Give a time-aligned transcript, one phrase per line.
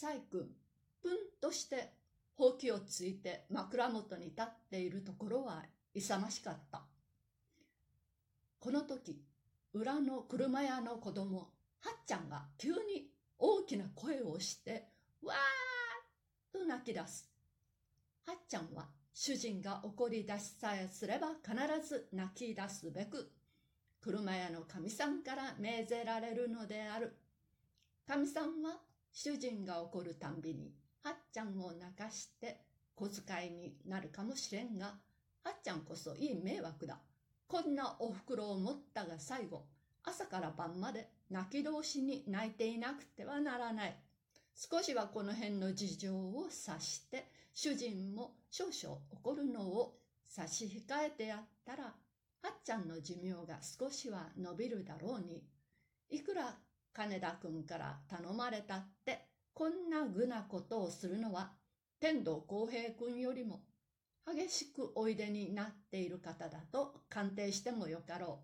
[0.00, 0.48] 細君、
[1.02, 1.92] ぷんとして
[2.34, 6.86] ほうきをついて枕元に立っているところは勇ましかった。
[8.58, 9.20] この時、
[9.74, 11.44] 裏の車屋の子供、は
[11.90, 14.88] っちゃんが急に大きな声をして、
[15.22, 17.30] わーっと泣き出す。
[18.26, 21.54] はっちゃんは主人が怒り出しさえすれば必
[21.86, 23.30] ず泣き出すべく、
[24.00, 27.18] 車屋の神さんから命ぜられるのである。
[28.06, 28.80] 神さんは
[29.12, 32.60] 主人が怒るたんびに、はっちゃんを泣かして
[32.94, 34.98] 小遣いになるかもしれんが、
[35.42, 36.98] はっちゃんこそいい迷惑だ。
[37.46, 39.64] こんなお袋を持ったが最後、
[40.04, 43.96] 朝から晩まで泣き通しに泣いていなくてはならない。
[44.54, 51.92] 少しはこの辺の事情を察して、主人も少々怒るのを差し控えてやったら、は
[52.48, 55.42] っちゃんの寿命が少しは伸びるだろうに。
[56.08, 56.58] いくら
[56.92, 61.52] 金田君から頼まれたって、こんな愚なことをするのは、
[62.00, 63.60] 天童公平君よりも
[64.26, 68.42] 激しくおいでになっている方だと鑑定してもよかろ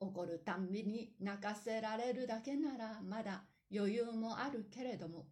[0.00, 0.06] う。
[0.06, 5.26] 怒るたんびに泣かせられるだけならまだ余裕もあるけれども、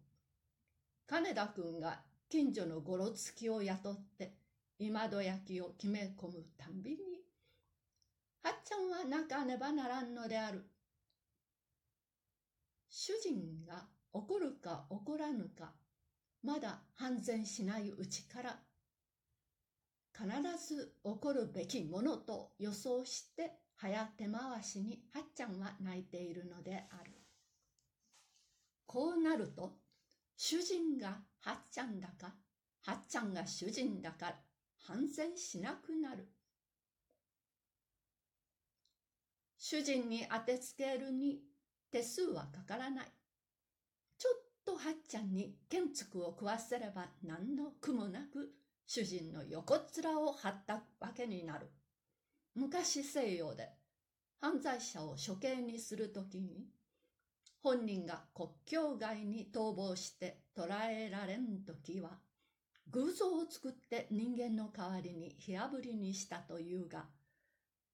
[1.07, 4.33] 金田君が近所のごろつきを雇って
[4.79, 6.97] 今戸焼きを決め込むたんびに、
[8.43, 10.65] はっちゃんは泣かねばならんのである。
[12.97, 15.73] 主人が怒るか怒らぬか、
[16.41, 18.57] まだ判然しないうちから
[20.17, 20.25] 必
[20.65, 27.11] ず起こるべきものと予想して早手回しにはっちゃんは泣いているのである。
[28.85, 29.73] こうなると、
[30.37, 32.33] 主人がはっちゃんだか、
[32.85, 34.35] はっちゃんが主人だか、
[34.77, 36.29] 反然しなくなる。
[39.57, 41.54] 主人に当てつけるに
[41.91, 43.05] 手数はかからない。
[44.17, 48.51] ちょっとはっちゃんに建築を食わせれば何の苦もなく
[48.85, 51.69] 主人の横面を張ったわけになる。
[52.55, 53.69] 昔西洋で
[54.39, 56.67] 犯罪者を処刑にするときに、
[57.61, 62.19] 本人が国境外に逃亡して捕らえられんときは、
[62.91, 67.05] 偶像を作って人間の代わりに火あぶりにしたというが、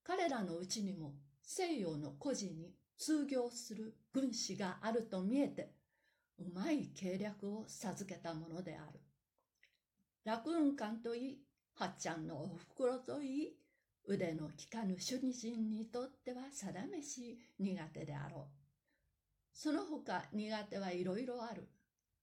[0.03, 5.73] 彼らのうちにも西洋の孤児に通行する軍師があると見えて、
[6.37, 8.99] うまい計略を授けたものである。
[10.23, 11.37] 楽雲館といい、
[11.73, 13.57] はっちゃんのお袋といい、
[14.05, 18.61] 腕の利かぬ主義人にとっては定めし苦手であろう。
[19.51, 21.67] その他苦手はいろいろある。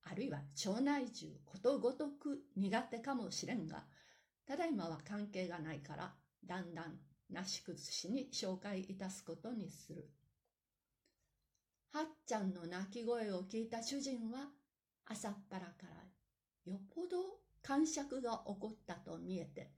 [0.05, 3.85] あるいは町内中ことごとく苦手かもしれんが、
[4.47, 6.15] ただいまは関係がないから、
[6.47, 7.01] だんだん
[7.31, 10.09] なし崩しに紹介いたすことにする。
[11.93, 14.51] はっちゃんの泣き声を聞いた主人は、
[15.07, 17.17] 朝っぱらからよっぽど
[17.63, 19.71] 感触が起こったと見えて、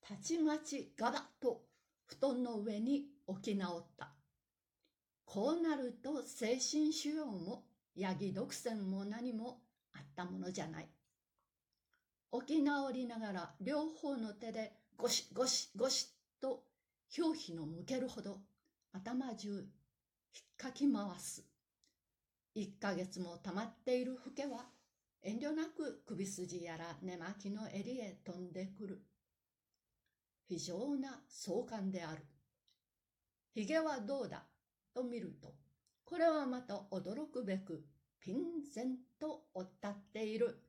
[0.00, 1.62] たちまちガバッと
[2.06, 3.06] 布団の上に
[3.42, 4.12] 起き直った。
[5.24, 7.64] こうなると精神腫瘍も
[7.96, 9.60] ヤギ独占も何も
[9.94, 10.88] あったものじゃない。
[12.46, 16.08] 起き直りながら両方の手でゴシゴシゴシ
[16.40, 16.64] と
[17.18, 18.38] 表皮の向けるほど
[18.92, 19.66] 頭中
[20.62, 21.42] かき回す。
[22.54, 24.66] 一ヶ月も溜まっているフケは
[25.20, 29.02] 遠慮なく首筋やら寝巻きの襟へ飛んでくる。
[30.46, 32.22] 非常な壮観である。
[33.56, 34.44] 髭はどうだ？
[34.94, 35.48] と見ると、
[36.04, 37.84] これはまた驚くべく、
[38.20, 40.62] ピンゼンと追ったっている。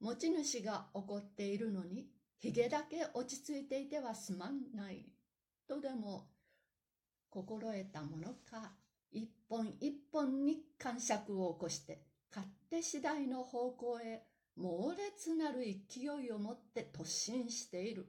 [0.00, 2.08] 持ち主が怒っているのに、
[2.40, 5.04] 髭だけ落ち着いていてはすまんない。
[5.68, 6.26] とでも、
[7.30, 8.72] 心得たものか、
[9.10, 12.02] 一本一本に感触を起こして、
[12.34, 14.22] 勝手次第の方向へ
[14.56, 18.06] 猛烈なる勢いを持って突進している。